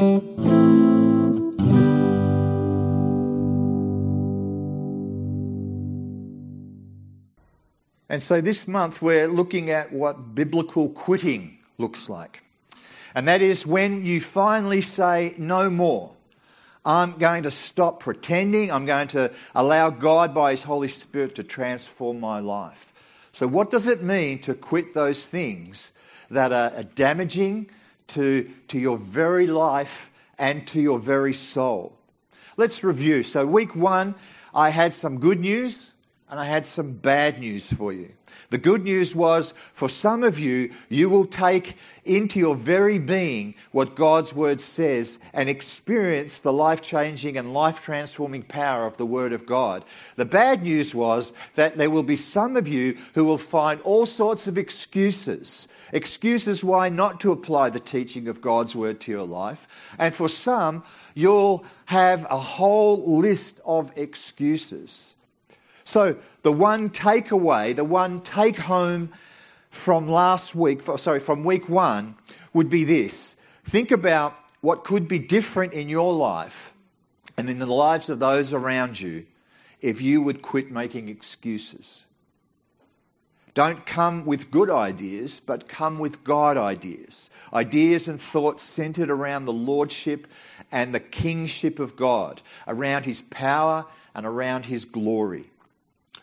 [0.00, 0.22] And
[8.18, 12.44] so this month we're looking at what biblical quitting looks like.
[13.16, 16.12] And that is when you finally say, no more.
[16.84, 18.70] I'm going to stop pretending.
[18.70, 22.92] I'm going to allow God by His Holy Spirit to transform my life.
[23.32, 25.92] So, what does it mean to quit those things
[26.30, 27.68] that are damaging
[28.08, 31.98] to, to your very life and to your very soul?
[32.56, 33.22] Let's review.
[33.22, 34.14] So, week one,
[34.54, 35.92] I had some good news
[36.30, 38.12] and I had some bad news for you.
[38.50, 43.54] The good news was for some of you, you will take into your very being
[43.72, 49.06] what God's word says and experience the life changing and life transforming power of the
[49.06, 49.84] word of God.
[50.16, 54.06] The bad news was that there will be some of you who will find all
[54.06, 55.68] sorts of excuses.
[55.92, 59.66] Excuses why not to apply the teaching of God's word to your life.
[59.98, 65.14] And for some, you'll have a whole list of excuses.
[65.84, 69.10] So, the one takeaway, the one take home
[69.70, 72.14] from last week, sorry, from week one,
[72.52, 73.36] would be this.
[73.64, 76.72] Think about what could be different in your life
[77.36, 79.24] and in the lives of those around you
[79.80, 82.04] if you would quit making excuses.
[83.58, 87.28] Don't come with good ideas, but come with God ideas.
[87.52, 90.28] Ideas and thoughts centered around the lordship
[90.70, 93.84] and the kingship of God, around his power
[94.14, 95.50] and around his glory.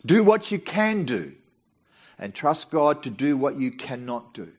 [0.06, 1.34] Do what you can do
[2.18, 4.54] and trust God to do what you cannot do.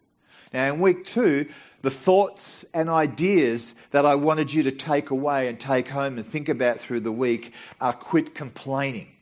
[0.53, 1.49] Now, in week two,
[1.81, 6.27] the thoughts and ideas that I wanted you to take away and take home and
[6.27, 9.16] think about through the week are quit complaining.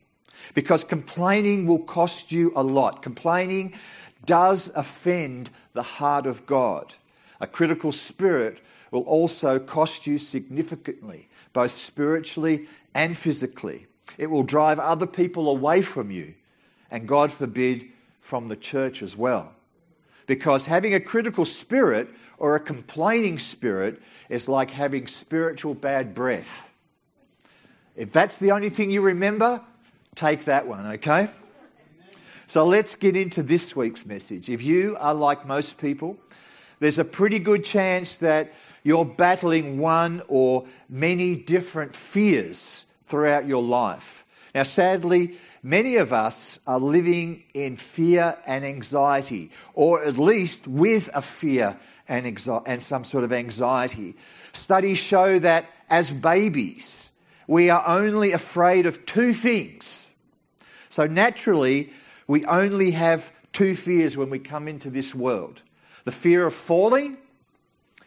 [0.53, 3.03] Because complaining will cost you a lot.
[3.03, 3.75] Complaining
[4.27, 6.93] does offend the heart of God.
[7.41, 13.87] A critical spirit will also cost you significantly, both spiritually and physically.
[14.19, 16.35] It will drive other people away from you,
[16.91, 17.87] and God forbid,
[18.21, 19.53] from the church as well.
[20.27, 26.71] Because having a critical spirit or a complaining spirit is like having spiritual bad breath.
[27.97, 29.61] If that's the only thing you remember,
[30.15, 31.29] take that one, okay?
[32.47, 34.49] So let's get into this week's message.
[34.49, 36.17] If you are like most people,
[36.79, 38.53] there's a pretty good chance that
[38.83, 44.25] you're battling one or many different fears throughout your life.
[44.55, 51.11] Now, sadly, many of us are living in fear and anxiety, or at least with
[51.13, 51.77] a fear
[52.07, 52.27] and,
[52.67, 54.15] and some sort of anxiety.
[54.53, 57.09] Studies show that as babies,
[57.47, 60.04] we are only afraid of two things.
[60.95, 61.93] So naturally,
[62.29, 65.61] we only have two fears when we come into this world
[66.05, 67.17] the fear of falling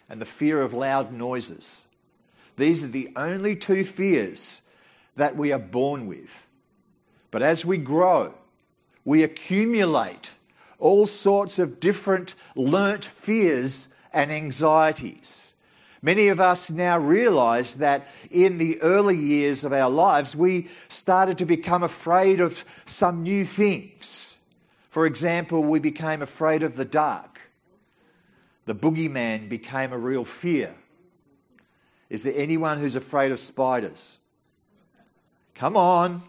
[0.08, 1.82] and the fear of loud noises.
[2.56, 4.62] These are the only two fears
[5.18, 6.34] that we are born with.
[7.30, 8.34] But as we grow,
[9.04, 10.32] we accumulate
[10.80, 15.47] all sorts of different learnt fears and anxieties.
[16.02, 21.40] Many of us now realize that in the early years of our lives, we started
[21.40, 24.36] to become afraid of some new things.
[24.90, 27.40] For example, we became afraid of the dark.
[28.66, 30.76] The boogeyman became a real fear.
[32.10, 34.18] Is there anyone who's afraid of spiders?
[35.56, 36.22] Come on.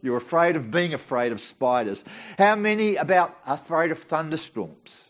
[0.00, 2.04] You're afraid of being afraid of spiders.
[2.38, 5.07] How many about afraid of thunderstorms?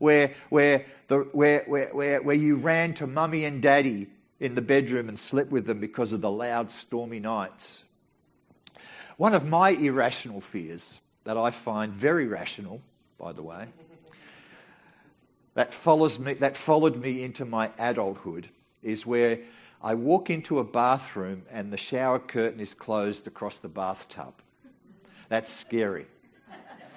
[0.00, 4.06] Where, where, the, where, where, where, where you ran to mummy and daddy
[4.40, 7.84] in the bedroom and slept with them because of the loud, stormy nights.
[9.18, 12.80] One of my irrational fears that I find very rational,
[13.18, 13.66] by the way,
[15.52, 18.48] that, follows me, that followed me into my adulthood
[18.82, 19.40] is where
[19.82, 24.32] I walk into a bathroom and the shower curtain is closed across the bathtub.
[25.28, 26.06] That's scary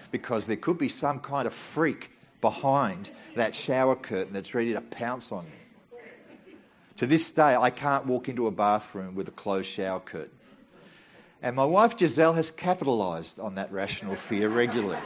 [0.10, 2.10] because there could be some kind of freak
[2.44, 5.52] behind that shower curtain that's ready to pounce on me.
[6.98, 10.38] To this day, I can't walk into a bathroom with a closed shower curtain.
[11.42, 15.00] And my wife Giselle has capitalised on that rational fear regularly.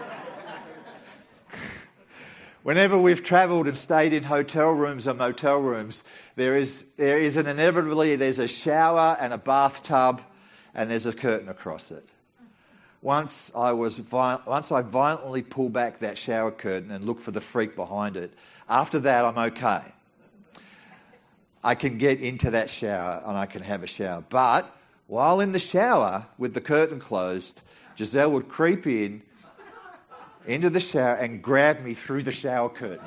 [2.63, 6.01] Whenever we've travelled and stayed in hotel rooms or motel rooms,
[6.35, 10.21] there is, there is an inevitably, there's a shower and a bathtub
[10.73, 12.09] and there's a curtain across it.
[13.01, 17.41] Once I, was, once I violently pull back that shower curtain and look for the
[17.41, 18.33] freak behind it,
[18.67, 19.81] after that I'm okay.
[21.63, 24.23] I can get into that shower and I can have a shower.
[24.29, 24.75] But
[25.07, 27.61] while in the shower with the curtain closed,
[27.97, 29.21] Giselle would creep in
[30.45, 33.05] into the shower and grab me through the shower curtain.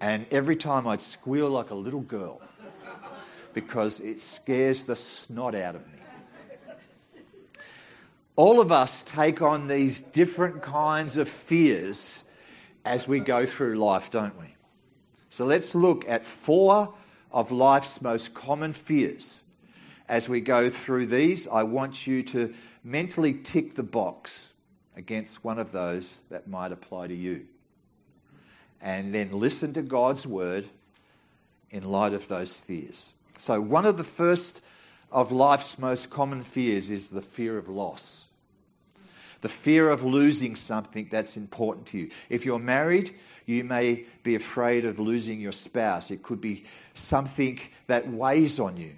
[0.00, 2.40] And every time I'd squeal like a little girl
[3.54, 5.98] because it scares the snot out of me.
[8.36, 12.22] All of us take on these different kinds of fears
[12.84, 14.54] as we go through life, don't we?
[15.30, 16.94] So let's look at four
[17.32, 19.42] of life's most common fears.
[20.06, 22.54] As we go through these, I want you to
[22.84, 24.50] mentally tick the box
[24.96, 27.46] against one of those that might apply to you.
[28.82, 30.68] And then listen to God's word
[31.70, 33.12] in light of those fears.
[33.38, 34.60] So, one of the first
[35.10, 38.25] of life's most common fears is the fear of loss.
[39.40, 42.10] The fear of losing something that's important to you.
[42.28, 46.10] If you're married, you may be afraid of losing your spouse.
[46.10, 48.96] It could be something that weighs on you.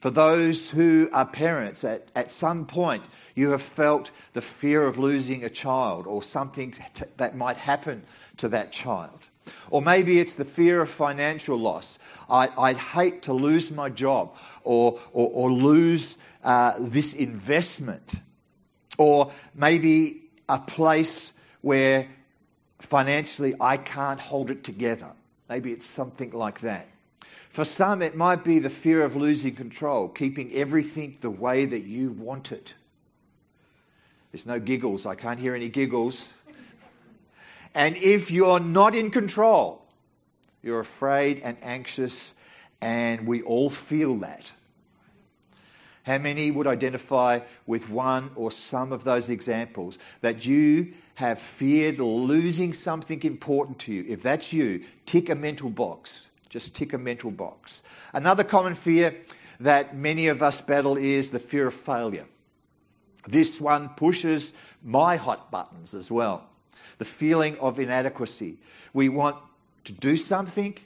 [0.00, 3.02] For those who are parents, at, at some point
[3.34, 6.74] you have felt the fear of losing a child or something
[7.16, 8.04] that might happen
[8.36, 9.26] to that child.
[9.70, 11.98] Or maybe it's the fear of financial loss.
[12.28, 18.16] I, would hate to lose my job or, or, or lose uh, this investment.
[18.98, 22.08] Or maybe a place where
[22.78, 25.10] financially I can't hold it together.
[25.48, 26.86] Maybe it's something like that.
[27.50, 31.84] For some, it might be the fear of losing control, keeping everything the way that
[31.84, 32.74] you want it.
[34.30, 35.06] There's no giggles.
[35.06, 36.28] I can't hear any giggles.
[37.74, 39.82] And if you're not in control,
[40.62, 42.34] you're afraid and anxious,
[42.80, 44.50] and we all feel that.
[46.06, 51.98] How many would identify with one or some of those examples that you have feared
[51.98, 54.04] losing something important to you?
[54.06, 56.28] If that's you, tick a mental box.
[56.48, 57.82] Just tick a mental box.
[58.12, 59.16] Another common fear
[59.58, 62.26] that many of us battle is the fear of failure.
[63.26, 64.52] This one pushes
[64.84, 66.48] my hot buttons as well.
[66.98, 68.58] The feeling of inadequacy.
[68.92, 69.38] We want
[69.86, 70.76] to do something,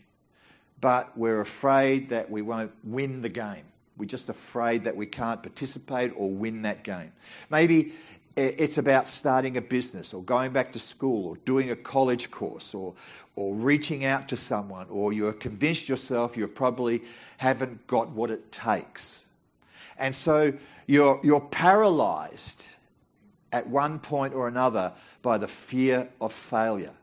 [0.81, 3.67] but we're afraid that we won't win the game.
[3.97, 7.13] We're just afraid that we can't participate or win that game.
[7.51, 7.93] Maybe
[8.37, 12.75] it's about starting a business or going back to school or doing a college course
[12.75, 12.95] or,
[13.37, 17.03] or reaching out to someone or you're convinced yourself you probably
[17.39, 19.25] haven't got what it takes.
[19.99, 20.53] And so
[20.87, 22.65] you're, you're paralyzed
[23.53, 24.93] at one point or another
[25.23, 26.95] by the fear of failure.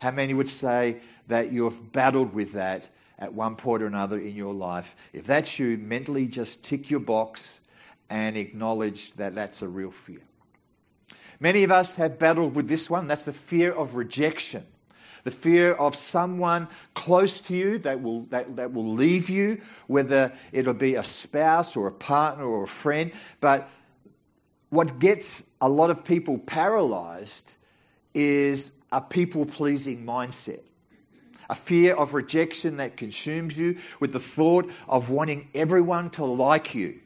[0.00, 0.98] How many would say
[1.28, 2.88] that you've battled with that
[3.22, 4.96] at one point or another in your life?
[5.12, 7.60] If that's you, mentally just tick your box
[8.10, 10.20] and acknowledge that that's a real fear.
[11.38, 13.06] Many of us have battled with this one.
[13.06, 14.66] That's the fear of rejection.
[15.24, 20.32] The fear of someone close to you that will, that, that will leave you, whether
[20.50, 23.12] it'll be a spouse or a partner or a friend.
[23.40, 23.70] But
[24.70, 27.52] what gets a lot of people paralyzed
[28.14, 30.62] is a people pleasing mindset.
[31.50, 36.74] A fear of rejection that consumes you with the thought of wanting everyone to like
[36.74, 37.00] you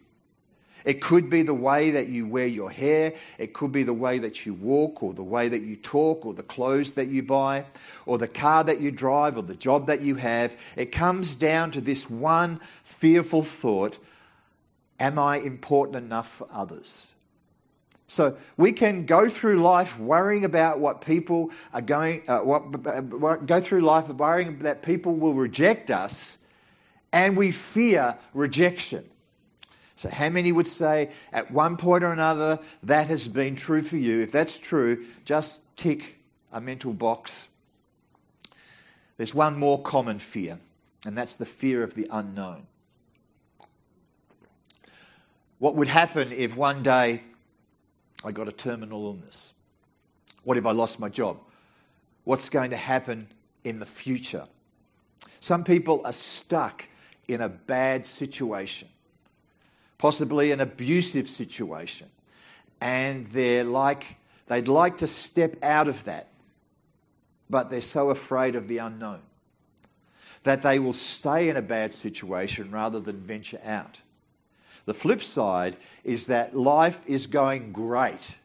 [0.86, 3.12] it could be the way that you wear your hair.
[3.38, 6.32] It could be the way that you walk or the way that you talk or
[6.32, 7.66] the clothes that you buy
[8.06, 10.56] or the car that you drive or the job that you have.
[10.76, 13.98] It comes down to this one fearful thought
[14.98, 17.08] Am I important enough for others?
[18.08, 23.00] So we can go through life worrying about what people are going, uh, what, uh,
[23.00, 26.36] go through life worrying that people will reject us,
[27.12, 29.08] and we fear rejection.
[29.96, 33.96] So, how many would say at one point or another that has been true for
[33.96, 34.22] you?
[34.22, 36.16] If that's true, just tick
[36.52, 37.48] a mental box.
[39.16, 40.58] There's one more common fear,
[41.06, 42.66] and that's the fear of the unknown.
[45.58, 47.22] What would happen if one day
[48.24, 49.52] I got a terminal illness?
[50.44, 51.38] What if I lost my job?
[52.24, 53.28] What's going to happen
[53.64, 54.46] in the future?
[55.40, 56.84] Some people are stuck
[57.28, 58.88] in a bad situation
[59.98, 62.08] possibly an abusive situation.
[62.80, 66.28] And they're like, they'd like to step out of that,
[67.48, 69.22] but they're so afraid of the unknown
[70.42, 73.98] that they will stay in a bad situation rather than venture out.
[74.86, 78.36] The flip side is that life is going great,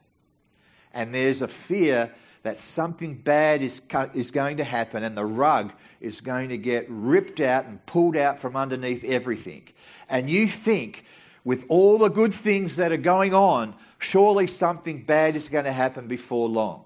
[0.93, 3.81] and there's a fear that something bad is,
[4.13, 8.17] is going to happen and the rug is going to get ripped out and pulled
[8.17, 9.67] out from underneath everything.
[10.09, 11.05] And you think
[11.43, 15.71] with all the good things that are going on, surely something bad is going to
[15.71, 16.85] happen before long.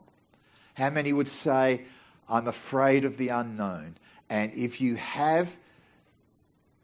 [0.73, 1.83] How many would say,
[2.27, 3.95] I'm afraid of the unknown?
[4.29, 5.55] And if you have,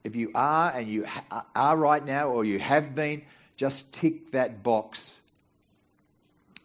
[0.04, 1.06] if you are and you
[1.56, 3.24] are right now or you have been,
[3.56, 5.20] just tick that box.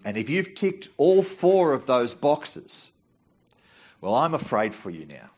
[0.05, 2.91] And if you've ticked all four of those boxes,
[4.01, 5.31] well, I'm afraid for you now.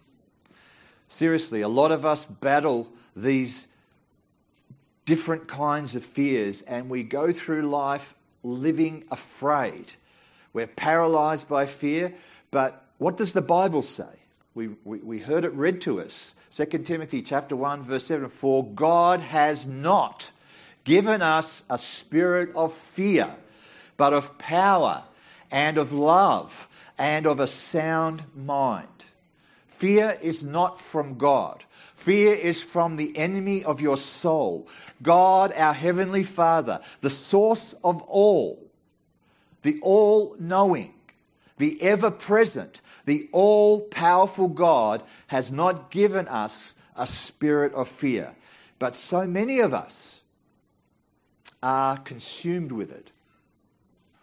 [1.09, 3.67] seriously, a lot of us battle these
[5.07, 9.95] different kinds of fears and we go through life living afraid.
[10.52, 12.14] We're paralyzed by fear,
[12.50, 14.05] but what does the Bible say?
[14.55, 16.35] We, we, we heard it read to us.
[16.55, 20.31] 2 Timothy chapter 1 verse 7 for God has not
[20.85, 23.28] given us a spirit of fear
[23.97, 25.05] but of power
[25.50, 28.88] and of love and of a sound mind.
[29.67, 31.64] Fear is not from God.
[31.97, 34.67] Fear is from the enemy of your soul.
[35.02, 38.71] God, our Heavenly Father, the source of all,
[39.62, 40.95] the all knowing,
[41.59, 48.35] the ever present, the all powerful God has not given us a spirit of fear.
[48.79, 50.21] But so many of us
[51.62, 53.11] are consumed with it.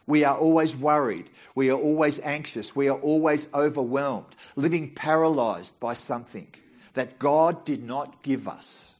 [0.07, 1.29] We are always worried.
[1.55, 2.75] We are always anxious.
[2.75, 6.47] We are always overwhelmed, living paralyzed by something
[6.93, 8.93] that God did not give us.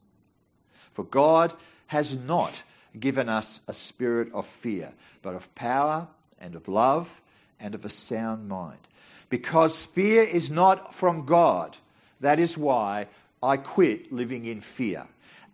[0.94, 1.54] For God
[1.88, 2.62] has not
[3.00, 6.08] given us a spirit of fear, but of power
[6.40, 7.22] and of love
[7.60, 8.80] and of a sound mind.
[9.30, 11.78] Because fear is not from God,
[12.22, 13.08] that is why
[13.42, 15.08] I quit living in fear.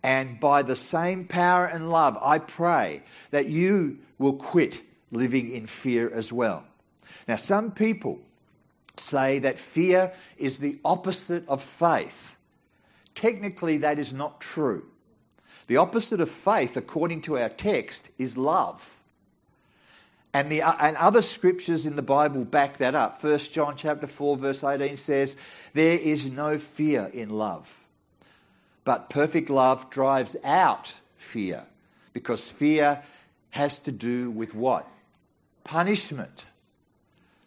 [0.04, 4.82] And by the same power and love, I pray that you will quit
[5.12, 6.66] living in fear as well.
[7.28, 8.20] Now, some people
[8.98, 12.36] say that fear is the opposite of faith.
[13.14, 14.86] Technically, that is not true.
[15.68, 19.01] The opposite of faith, according to our text, is love.
[20.34, 23.22] And, the, uh, and other scriptures in the Bible back that up.
[23.22, 25.36] 1 John chapter 4 verse 18 says,
[25.74, 27.74] There is no fear in love.
[28.86, 31.66] But perfect love drives out fear
[32.14, 33.04] because fear
[33.50, 34.88] has to do with what?
[35.64, 36.46] punishment.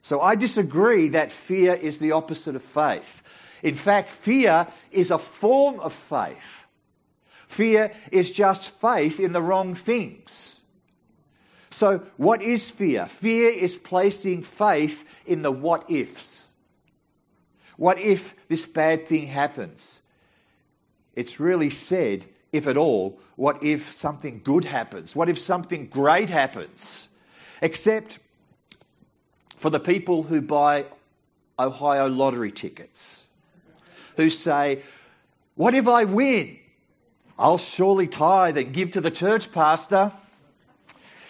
[0.02, 3.22] So I disagree that fear is the opposite of faith.
[3.62, 6.44] In fact, fear is a form of faith.
[7.48, 10.53] Fear is just faith in the wrong things.
[11.74, 13.06] So, what is fear?
[13.06, 16.44] Fear is placing faith in the what ifs.
[17.76, 20.00] What if this bad thing happens?
[21.14, 25.16] It's really said, if at all, what if something good happens?
[25.16, 27.08] What if something great happens?
[27.64, 28.18] except
[29.56, 30.84] for the people who buy
[31.58, 33.22] Ohio lottery tickets,
[34.16, 34.82] who say,
[35.54, 36.58] What if I win?
[37.38, 40.12] I'll surely tithe and give to the church, Pastor.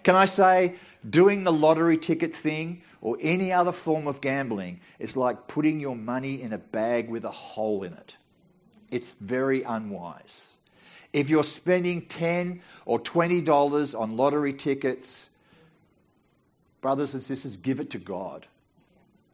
[0.04, 0.76] Can I say,
[1.08, 5.96] doing the lottery ticket thing or any other form of gambling is like putting your
[5.96, 8.16] money in a bag with a hole in it.
[8.90, 10.52] It's very unwise.
[11.12, 15.28] If you're spending 10 or $20 on lottery tickets,
[16.84, 18.46] Brothers and sisters, give it to God.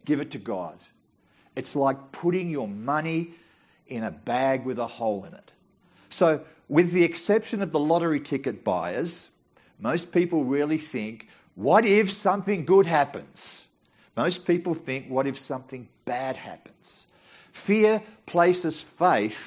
[0.05, 0.79] Give it to God.
[1.53, 3.33] It's like putting your money
[3.87, 5.51] in a bag with a hole in it.
[6.07, 9.30] So, with the exception of the lottery ticket buyers,
[9.81, 13.65] most people really think, what if something good happens?
[14.15, 17.05] Most people think, what if something bad happens?
[17.51, 19.37] Fear places faith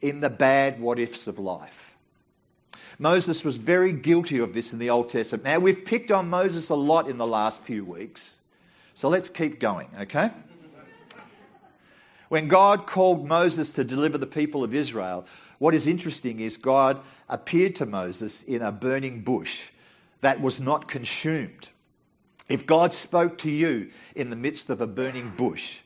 [0.00, 1.92] in the bad what ifs of life.
[2.98, 5.44] Moses was very guilty of this in the Old Testament.
[5.44, 8.36] Now, we've picked on Moses a lot in the last few weeks,
[8.94, 10.30] so let's keep going, okay?
[12.32, 15.26] When God called Moses to deliver the people of Israel,
[15.58, 16.98] what is interesting is God
[17.28, 19.60] appeared to Moses in a burning bush
[20.22, 21.68] that was not consumed.
[22.48, 25.80] If God spoke to you in the midst of a burning bush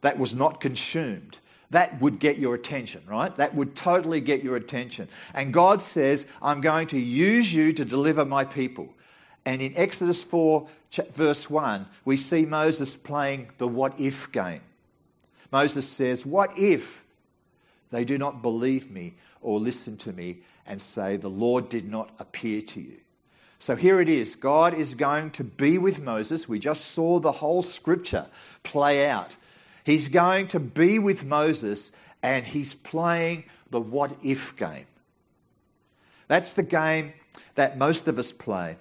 [0.00, 1.36] that was not consumed,
[1.68, 3.36] that would get your attention, right?
[3.36, 5.06] That would totally get your attention.
[5.34, 8.88] And God says, I'm going to use you to deliver my people.
[9.44, 10.66] And in Exodus 4,
[11.12, 14.62] verse 1, we see Moses playing the what if game.
[15.54, 17.04] Moses says, What if
[17.92, 22.10] they do not believe me or listen to me and say, The Lord did not
[22.18, 22.96] appear to you?
[23.60, 24.34] So here it is.
[24.34, 26.48] God is going to be with Moses.
[26.48, 28.26] We just saw the whole scripture
[28.64, 29.36] play out.
[29.84, 34.88] He's going to be with Moses and he's playing the what if game.
[36.26, 37.12] That's the game
[37.54, 38.76] that most of us play.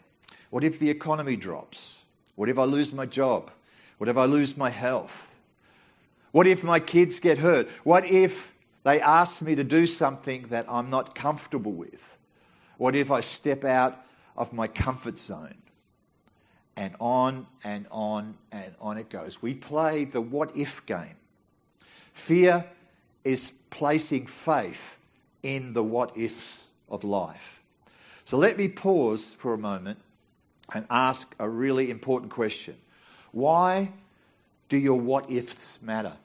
[0.50, 1.98] What if the economy drops?
[2.34, 3.52] What if I lose my job?
[4.00, 5.30] What if I lose my health?
[6.34, 7.70] What if my kids get hurt?
[7.86, 8.52] What if
[8.84, 12.04] they ask me to do something that I'm not comfortable with?
[12.78, 15.56] What if I step out of my comfort zone?
[16.76, 19.42] and on and on and on it goes.
[19.42, 21.16] We play the what if game.
[22.14, 22.66] Fear
[23.24, 24.96] is placing faith
[25.42, 27.62] in the what ifs of life.
[28.26, 30.00] So let me pause for a moment
[30.74, 32.76] and ask a really important question.
[33.32, 33.92] Why
[34.74, 36.18] do your what ifs matter?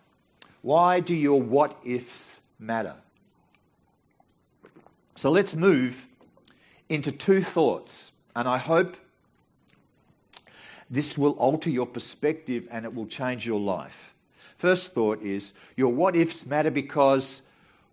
[0.62, 2.28] Why do your what ifs
[2.58, 2.96] matter.
[5.14, 6.06] So let's move
[6.88, 8.96] into two thoughts, and I hope
[10.90, 14.14] this will alter your perspective and it will change your life.
[14.56, 17.42] First thought is your what ifs matter because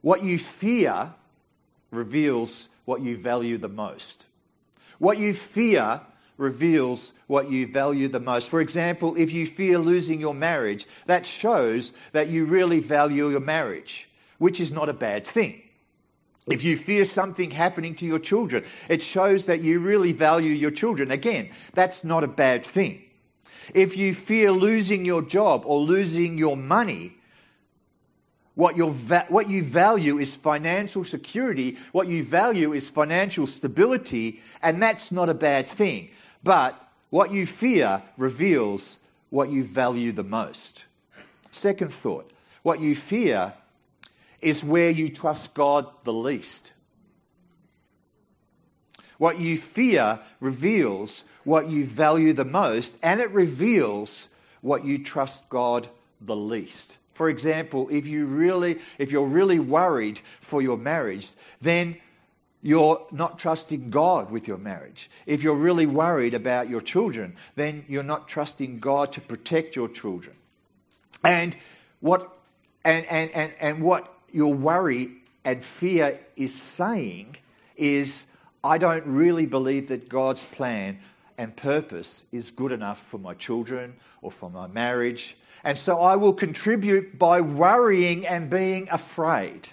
[0.02, 1.14] what you fear
[1.92, 4.26] reveals what you value the most.
[5.00, 6.00] What you fear
[6.38, 8.50] reveals what you value the most.
[8.50, 13.40] For example, if you fear losing your marriage, that shows that you really value your
[13.40, 15.62] marriage, which is not a bad thing.
[16.48, 20.70] If you fear something happening to your children, it shows that you really value your
[20.70, 21.10] children.
[21.10, 23.02] Again, that's not a bad thing.
[23.74, 27.18] If you fear losing your job or losing your money,
[28.54, 31.78] what, va- what you value is financial security.
[31.92, 36.10] What you value is financial stability, and that's not a bad thing.
[36.44, 36.80] But
[37.16, 38.98] what you fear reveals
[39.30, 40.84] what you value the most.
[41.54, 42.30] Second thought
[42.62, 43.54] what you fear
[44.42, 46.74] is where you trust God the least.
[49.18, 54.28] What you fear reveals what you value the most, and it reveals
[54.60, 55.88] what you trust God
[56.20, 56.98] the least.
[57.14, 61.30] For example, if you really if you're really worried for your marriage,
[61.62, 61.96] then
[62.66, 65.08] you're not trusting God with your marriage.
[65.28, 69.88] If you're really worried about your children, then you're not trusting God to protect your
[69.88, 70.36] children.
[71.24, 71.56] And
[72.00, 72.36] what
[72.84, 75.12] and and and, and what your worry
[75.44, 77.36] and fear is saying
[77.76, 78.26] is
[78.64, 80.98] I don't really believe that God's plan
[81.38, 83.94] and purpose is good enough for my children
[84.24, 85.38] or for my marriage.
[85.64, 89.70] And so I will contribute by worrying and being afraid,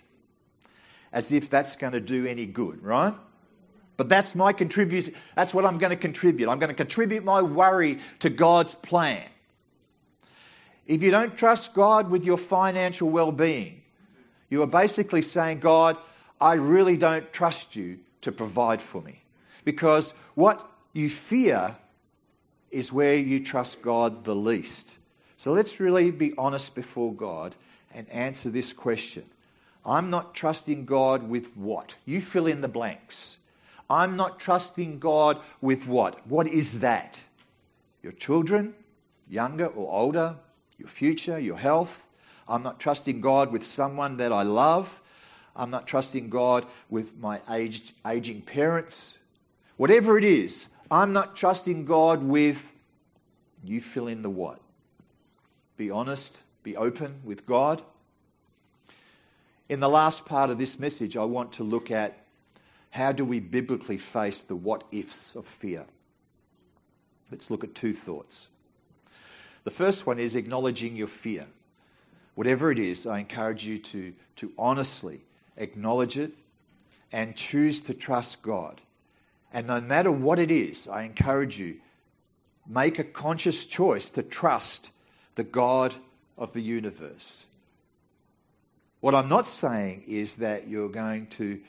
[1.12, 3.14] as if that's going to do any good, right?
[3.96, 5.14] But that's my contribution.
[5.36, 6.48] That's what I'm going to contribute.
[6.48, 9.22] I'm going to contribute my worry to God's plan.
[10.86, 13.82] If you don't trust God with your financial well being,
[14.50, 15.96] you are basically saying, God,
[16.40, 19.22] I really don't trust you to provide for me.
[19.64, 21.76] Because what you fear
[22.70, 24.90] is where you trust God the least.
[25.36, 27.54] So let's really be honest before God
[27.94, 29.24] and answer this question.
[29.84, 31.94] I'm not trusting God with what?
[32.04, 33.38] You fill in the blanks.
[33.90, 36.26] I'm not trusting God with what?
[36.26, 37.20] What is that?
[38.02, 38.74] Your children,
[39.28, 40.36] younger or older,
[40.78, 42.00] your future, your health.
[42.48, 45.00] I'm not trusting God with someone that I love.
[45.54, 49.14] I'm not trusting God with my aged, aging parents.
[49.76, 52.72] Whatever it is, I'm not trusting God with,
[53.64, 54.60] you fill in the what.
[55.76, 57.82] Be honest, be open with God.
[59.68, 62.18] In the last part of this message, I want to look at
[62.90, 65.86] how do we biblically face the what ifs of fear.
[67.30, 68.48] Let's look at two thoughts.
[69.64, 71.46] The first one is acknowledging your fear.
[72.34, 75.20] Whatever it is, I encourage you to, to honestly
[75.56, 76.32] acknowledge it
[77.12, 78.80] and choose to trust God.
[79.52, 81.76] And no matter what it is, I encourage you,
[82.66, 84.90] make a conscious choice to trust
[85.34, 85.94] the God
[86.36, 87.44] of the universe.
[89.02, 91.60] What I'm not saying is that you're going to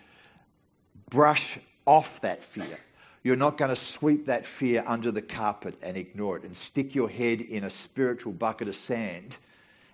[1.09, 2.77] brush off that fear.
[3.23, 6.93] You're not going to sweep that fear under the carpet and ignore it and stick
[6.93, 9.37] your head in a spiritual bucket of sand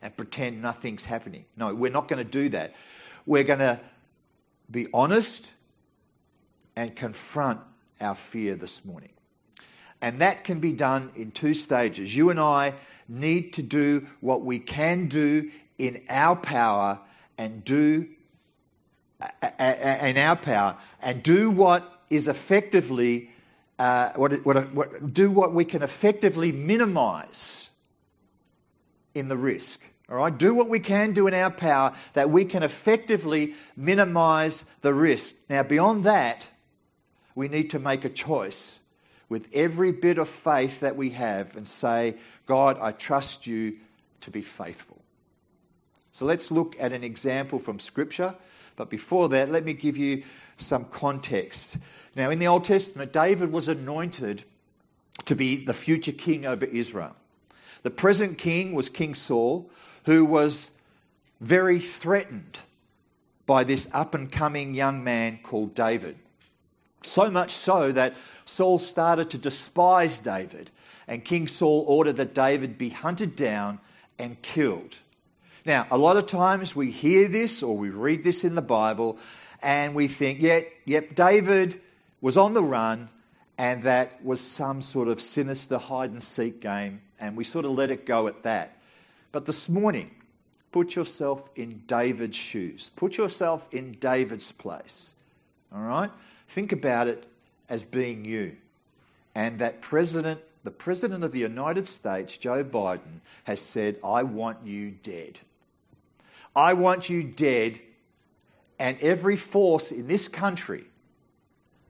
[0.02, 1.45] and pretend nothing's happening.
[1.56, 2.75] No, we're not going to do that.
[3.25, 3.80] We're going to
[4.69, 5.47] be honest
[6.75, 7.62] and confront
[8.02, 9.13] our fear this morning.
[10.02, 12.13] And that can be done in two stages.
[12.13, 12.73] You and I
[13.08, 16.99] need to do what we can do in our power
[17.39, 18.06] and do
[19.58, 23.32] in our power and do what is effectively
[23.80, 27.69] uh, what, what, what, do what we can effectively minimize
[29.15, 29.80] in the risk.
[30.10, 34.65] All right, do what we can do in our power that we can effectively minimize
[34.82, 35.34] the risk.
[35.49, 36.47] Now, beyond that,
[37.36, 38.80] we need to make a choice
[39.30, 42.15] with every bit of faith that we have and say,
[42.47, 43.78] God, I trust you
[44.21, 44.99] to be faithful.
[46.12, 48.36] So let's look at an example from Scripture.
[48.76, 50.24] But before that, let me give you
[50.58, 51.78] some context.
[52.15, 54.43] Now, in the Old Testament, David was anointed
[55.26, 57.15] to be the future king over Israel.
[57.84, 59.69] The present king was King Saul,
[60.06, 60.69] who was
[61.39, 62.60] very threatened
[63.45, 66.17] by this up and coming young man called David.
[67.04, 70.69] So much so that Saul started to despise David,
[71.08, 73.80] and King Saul ordered that David be hunted down
[74.17, 74.98] and killed.
[75.65, 79.17] Now, a lot of times we hear this or we read this in the Bible
[79.62, 81.80] and we think, yep, yep, David
[82.22, 83.10] was on the run
[83.58, 87.72] and that was some sort of sinister hide and seek game, and we sort of
[87.72, 88.78] let it go at that.
[89.34, 90.12] But this morning,
[90.72, 92.91] Put yourself in David's shoes.
[92.95, 95.13] Put yourself in David's place.
[95.74, 96.12] All right?
[96.50, 97.26] Think about it
[97.69, 98.56] as being you.
[99.34, 104.63] And that president, the president of the United States, Joe Biden, has said, I want
[104.63, 105.39] you dead.
[106.60, 107.80] I want you dead.
[108.80, 110.84] And every force in this country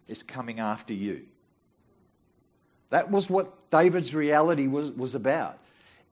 [0.07, 1.25] is coming after you.
[2.91, 5.57] That was what David's reality was, was about.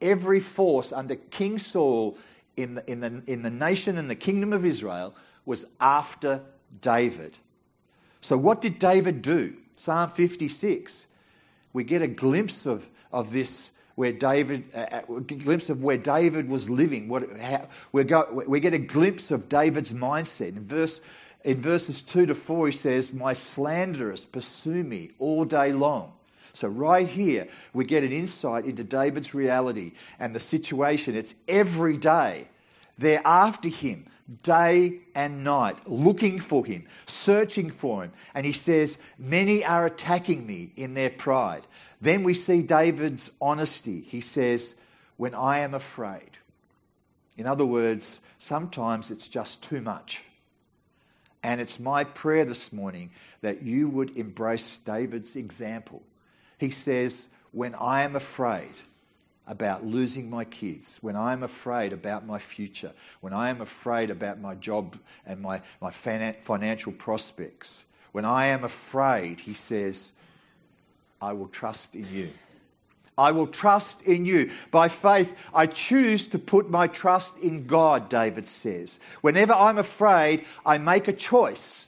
[0.01, 2.17] Every force under King Saul
[2.55, 5.15] in the, in, the, in the nation and the kingdom of Israel
[5.45, 6.41] was after
[6.81, 7.37] David.
[8.21, 9.55] So, what did David do?
[9.75, 11.05] Psalm 56.
[11.73, 16.47] We get a glimpse of, of this where David, uh, a glimpse of where David
[16.47, 17.07] was living.
[17.07, 20.49] What, how, we get a glimpse of David's mindset.
[20.49, 21.01] In, verse,
[21.43, 26.13] in verses 2 to 4, he says, My slanderers pursue me all day long.
[26.53, 31.15] So, right here, we get an insight into David's reality and the situation.
[31.15, 32.49] It's every day.
[32.99, 34.05] They're after him
[34.43, 38.11] day and night, looking for him, searching for him.
[38.35, 41.65] And he says, Many are attacking me in their pride.
[41.99, 44.01] Then we see David's honesty.
[44.01, 44.75] He says,
[45.17, 46.31] When I am afraid.
[47.37, 50.23] In other words, sometimes it's just too much.
[51.43, 56.01] And it's my prayer this morning that you would embrace David's example
[56.57, 58.73] he says, When I am afraid
[59.45, 64.09] about losing my kids, when I am afraid about my future, when I am afraid
[64.09, 70.11] about my job and my, my financial prospects, when I am afraid, he says,
[71.21, 72.29] I will trust in you.
[73.17, 74.51] I will trust in you.
[74.69, 78.99] By faith, I choose to put my trust in God, David says.
[79.21, 81.87] Whenever I'm afraid, I make a choice.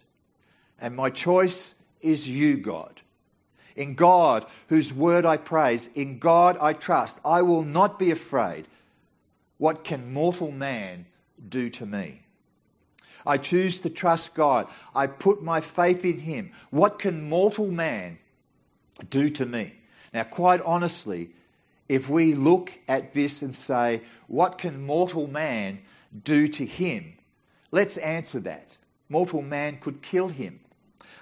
[0.82, 3.00] And my choice is you, God.
[3.76, 7.20] In God, whose word I praise, in God I trust.
[7.24, 8.66] I will not be afraid.
[9.58, 11.06] What can mortal man
[11.48, 12.22] do to me?
[13.26, 14.68] I choose to trust God.
[14.96, 16.52] I put my faith in Him.
[16.72, 18.18] What can mortal man
[19.10, 19.74] do to me?
[20.14, 21.32] Now, quite honestly,
[21.88, 25.82] if we look at this and say, What can mortal man
[26.24, 27.14] do to him?
[27.72, 28.78] Let's answer that.
[29.10, 30.60] Mortal man could kill him.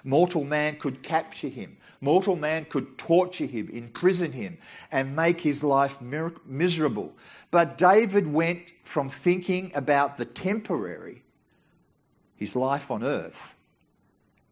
[0.03, 1.77] Mortal man could capture him.
[1.99, 4.57] Mortal man could torture him, imprison him,
[4.91, 7.15] and make his life miserable.
[7.49, 11.23] But David went from thinking about the temporary,
[12.35, 13.41] his life on earth,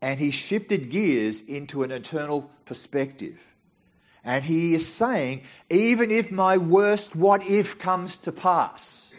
[0.06, 3.40] and he shifted gears into an eternal perspective.
[4.24, 5.42] And he is saying,
[5.72, 9.10] even if my worst what if comes to pass,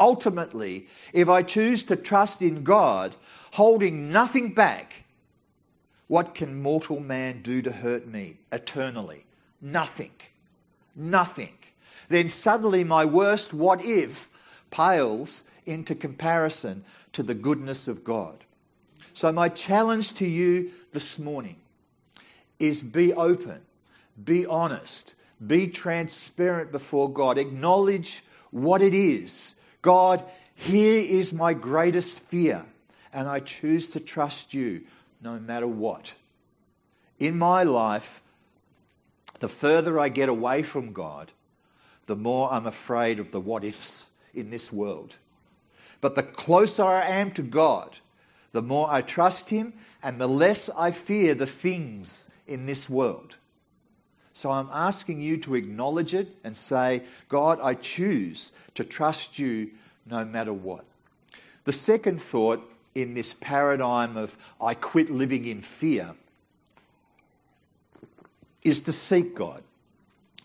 [0.00, 3.14] ultimately, if I choose to trust in God,
[3.50, 5.04] holding nothing back,
[6.06, 9.26] what can mortal man do to hurt me eternally?
[9.60, 10.12] Nothing.
[10.96, 11.58] Nothing.
[12.08, 14.30] Then suddenly my worst what if
[14.70, 18.44] pales into comparison to the goodness of God.
[19.12, 21.56] So, my challenge to you this morning
[22.58, 23.60] is be open,
[24.24, 25.14] be honest,
[25.46, 29.54] be transparent before God, acknowledge what it is.
[29.82, 30.22] God,
[30.54, 32.64] here is my greatest fear,
[33.12, 34.82] and I choose to trust you
[35.22, 36.12] no matter what.
[37.18, 38.20] In my life,
[39.40, 41.32] the further I get away from God,
[42.06, 45.16] the more I'm afraid of the what ifs in this world.
[46.00, 47.96] But the closer I am to God,
[48.52, 53.36] the more I trust Him and the less I fear the things in this world.
[54.32, 59.70] So I'm asking you to acknowledge it and say, God, I choose to trust you
[60.06, 60.84] no matter what.
[61.64, 66.14] The second thought in this paradigm of I quit living in fear
[68.62, 69.62] is to seek God.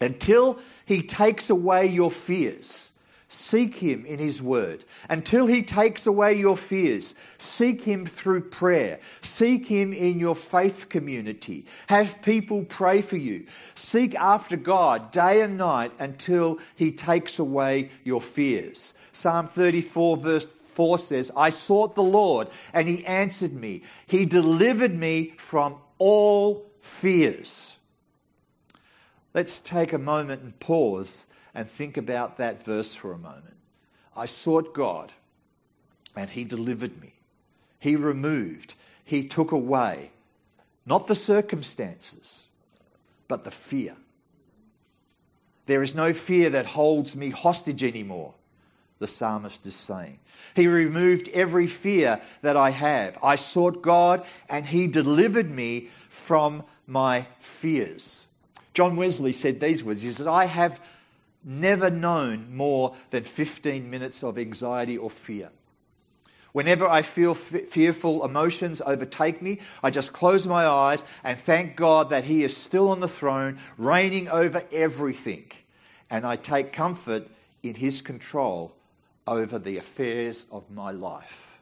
[0.02, 2.92] Until He takes away your fears,
[3.28, 4.86] seek Him in His Word.
[5.10, 9.00] Until He takes away your fears, seek Him through prayer.
[9.22, 11.66] Seek Him in your faith community.
[11.88, 13.46] Have people pray for you.
[13.76, 18.94] Seek after God day and night until He takes away your fears.
[19.14, 23.82] Psalm 34, verse 4 says, I sought the Lord and he answered me.
[24.08, 27.78] He delivered me from all fears.
[29.34, 31.26] Let's take a moment and pause
[31.56, 33.56] and think about that verse for a moment.
[34.16, 35.12] I sought God
[36.16, 37.14] and he delivered me.
[37.80, 40.12] He removed, he took away,
[40.86, 42.44] not the circumstances,
[43.28, 43.96] but the fear.
[45.66, 48.36] There is no fear that holds me hostage anymore
[49.00, 50.20] the psalmist is saying.
[50.56, 53.18] He removed every fear that I have.
[53.22, 58.26] I sought God and He delivered me from my fears.
[58.74, 60.82] John Wesley said these words He said, I have
[61.46, 65.52] never known more than 15 minutes of anxiety or fear.
[66.52, 71.76] Whenever I feel f- fearful emotions overtake me, I just close my eyes and thank
[71.76, 75.52] God that He is still on the throne, reigning over everything.
[76.10, 77.28] And I take comfort
[77.62, 78.74] in His control
[79.28, 81.60] over the affairs of my life.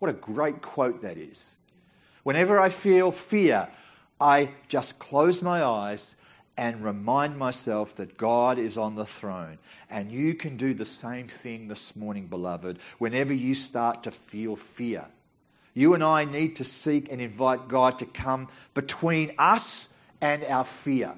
[0.00, 1.56] What a great quote that is.
[2.24, 3.68] Whenever I feel fear,
[4.20, 6.14] I just close my eyes
[6.60, 9.56] and remind myself that God is on the throne.
[9.88, 14.56] And you can do the same thing this morning, beloved, whenever you start to feel
[14.56, 15.06] fear.
[15.72, 19.88] You and I need to seek and invite God to come between us
[20.20, 21.14] and our fear.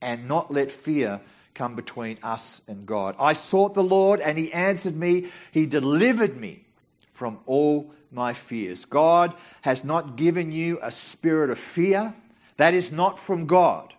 [0.00, 1.20] And not let fear
[1.52, 3.16] come between us and God.
[3.20, 5.26] I sought the Lord and he answered me.
[5.52, 6.64] He delivered me
[7.12, 8.86] from all my fears.
[8.86, 12.14] God has not given you a spirit of fear
[12.58, 13.94] that is not from God.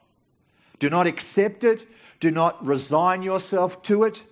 [0.78, 1.88] Do not accept it.
[2.19, 4.24] Do not resign yourself to it.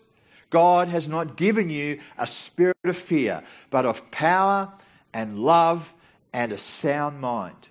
[0.49, 4.71] God has not given you a spirit of fear, but of power
[5.13, 5.93] and love
[6.31, 7.69] and a sound mind.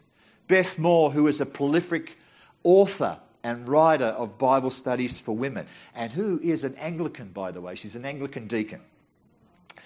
[0.49, 2.19] Beth Moore, who is a prolific
[2.65, 7.61] author and writer of Bible studies for women, and who is an Anglican, by the
[7.61, 8.81] way, she's an Anglican deacon.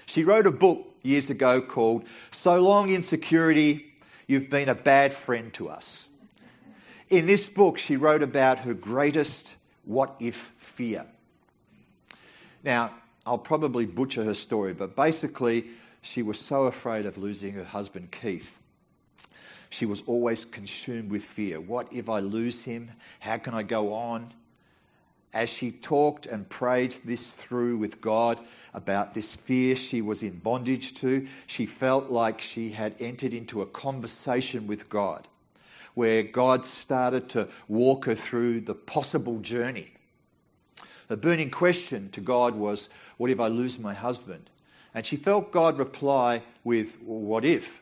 [0.06, 3.92] She wrote a book years ago called So Long Insecurity,
[4.26, 6.06] You've Been a Bad Friend to Us.
[7.10, 11.04] In this book, she wrote about her greatest what if fear.
[12.62, 12.94] Now,
[13.26, 15.66] I'll probably butcher her story, but basically,
[16.02, 18.56] she was so afraid of losing her husband, Keith.
[19.70, 21.60] She was always consumed with fear.
[21.60, 22.92] What if I lose him?
[23.18, 24.32] How can I go on?
[25.32, 28.40] As she talked and prayed this through with God
[28.72, 33.62] about this fear she was in bondage to, she felt like she had entered into
[33.62, 35.26] a conversation with God
[35.94, 39.92] where God started to walk her through the possible journey.
[41.08, 44.48] The burning question to God was, What if I lose my husband?
[44.94, 47.80] And she felt God reply with, well, What if?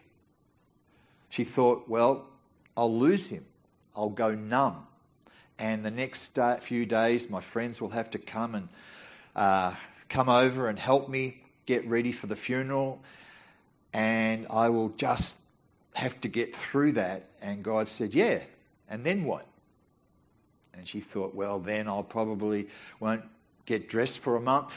[1.29, 2.27] She thought, Well,
[2.77, 3.45] I'll lose him.
[3.95, 4.87] I'll go numb.
[5.59, 8.69] And the next few days, my friends will have to come and
[9.35, 9.75] uh,
[10.09, 13.03] come over and help me get ready for the funeral.
[13.93, 15.37] And I will just
[15.99, 17.25] have to get through that.
[17.43, 18.41] And God said, Yeah.
[18.89, 19.47] And then what?
[20.73, 22.69] And she thought, Well, then I'll probably
[23.01, 23.25] won't
[23.67, 24.75] get dressed for a month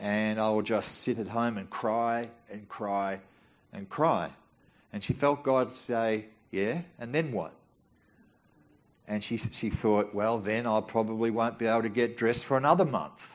[0.00, 3.18] and I will just sit at home and cry and cry
[3.72, 4.30] and cry.
[4.92, 6.82] And she felt God say, Yeah.
[7.00, 7.52] And then what?
[9.08, 12.56] And she, she thought, Well, then I probably won't be able to get dressed for
[12.56, 13.26] another month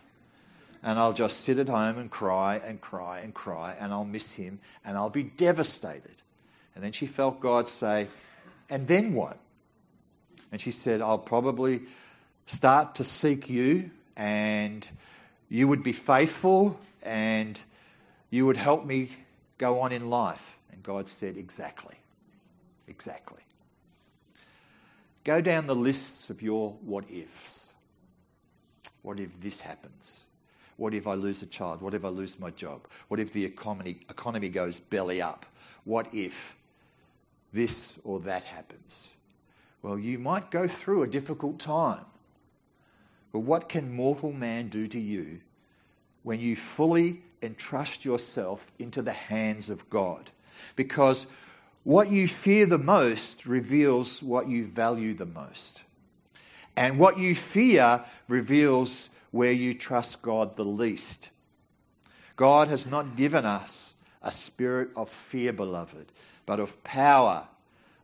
[0.83, 4.31] and I'll just sit at home and cry and cry and cry, and I'll miss
[4.31, 6.15] him, and I'll be devastated.
[6.75, 8.07] And then she felt God say,
[8.69, 9.37] And then what?
[10.51, 11.81] And she said, I'll probably
[12.45, 14.87] start to seek you, and
[15.49, 17.59] you would be faithful, and
[18.29, 19.09] you would help me
[19.57, 20.57] go on in life.
[20.71, 21.95] And God said, Exactly.
[22.87, 23.41] Exactly.
[25.23, 27.67] Go down the lists of your what ifs.
[29.03, 30.21] What if this happens?
[30.77, 31.81] What if I lose a child?
[31.81, 32.87] What if I lose my job?
[33.07, 35.45] What if the economy, economy goes belly up?
[35.83, 36.55] What if
[37.53, 39.07] this or that happens.
[39.81, 42.05] Well, you might go through a difficult time.
[43.31, 45.41] But what can mortal man do to you
[46.23, 50.29] when you fully entrust yourself into the hands of God?
[50.75, 51.25] Because
[51.83, 55.81] what you fear the most reveals what you value the most.
[56.75, 61.29] And what you fear reveals where you trust God the least.
[62.35, 66.11] God has not given us a spirit of fear, beloved,
[66.45, 67.47] but of power,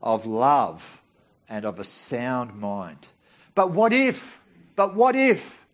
[0.02, 1.02] of love,
[1.47, 3.08] and of a sound mind.
[3.56, 4.39] But what if?
[4.75, 5.65] But what if?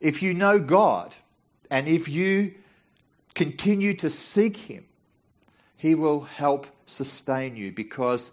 [0.00, 1.16] If you know God
[1.70, 2.54] and if you
[3.34, 4.84] continue to seek Him,
[5.76, 8.30] He will help sustain you because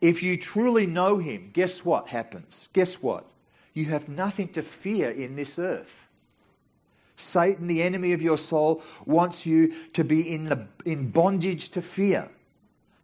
[0.00, 2.68] if you truly know Him, guess what happens?
[2.72, 3.26] Guess what?
[3.72, 5.94] You have nothing to fear in this earth.
[7.20, 11.82] Satan, the enemy of your soul, wants you to be in, the, in bondage to
[11.82, 12.28] fear.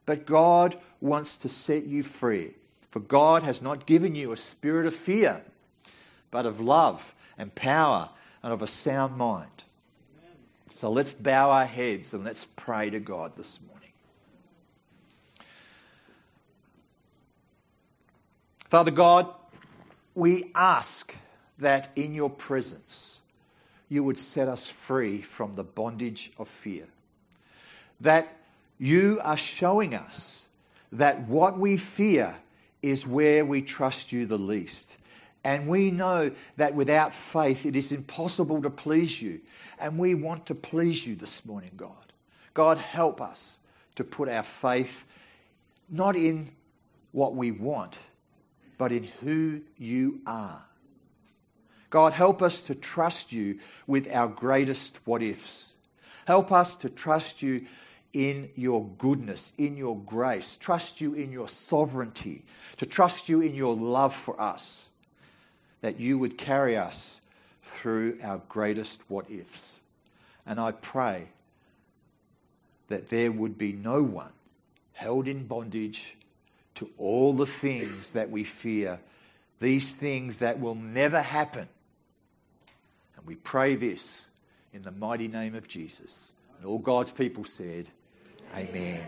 [0.04, 2.54] But God wants to set you free.
[2.90, 5.42] For God has not given you a spirit of fear,
[6.30, 8.08] but of love and power
[8.42, 9.64] and of a sound mind.
[10.70, 13.90] So let's bow our heads and let's pray to God this morning.
[18.68, 19.32] Father God,
[20.14, 21.14] we ask
[21.58, 23.18] that in your presence,
[23.88, 26.86] you would set us free from the bondage of fear.
[28.00, 28.36] That
[28.78, 30.44] you are showing us
[30.92, 32.36] that what we fear
[32.82, 34.96] is where we trust you the least.
[35.44, 39.40] And we know that without faith it is impossible to please you.
[39.78, 42.12] And we want to please you this morning, God.
[42.52, 43.56] God, help us
[43.94, 45.04] to put our faith
[45.88, 46.50] not in
[47.12, 47.98] what we want,
[48.78, 50.66] but in who you are.
[51.90, 55.74] God, help us to trust you with our greatest what ifs.
[56.26, 57.66] Help us to trust you
[58.12, 62.44] in your goodness, in your grace, trust you in your sovereignty,
[62.78, 64.86] to trust you in your love for us,
[65.82, 67.20] that you would carry us
[67.62, 69.80] through our greatest what ifs.
[70.46, 71.28] And I pray
[72.88, 74.32] that there would be no one
[74.92, 76.14] held in bondage
[76.76, 79.00] to all the things that we fear,
[79.60, 81.68] these things that will never happen.
[83.26, 84.26] And we pray this
[84.72, 86.32] in the mighty name of Jesus.
[86.56, 87.88] And all God's people said,
[88.54, 89.04] Amen.